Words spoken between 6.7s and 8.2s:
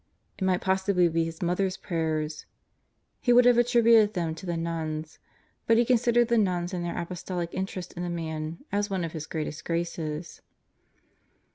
and their apostolic interest in the